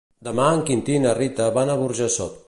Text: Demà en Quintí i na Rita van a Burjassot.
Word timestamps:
Demà 0.27 0.45
en 0.53 0.63
Quintí 0.69 0.95
i 0.99 1.03
na 1.03 1.13
Rita 1.19 1.49
van 1.59 1.73
a 1.75 1.79
Burjassot. 1.83 2.37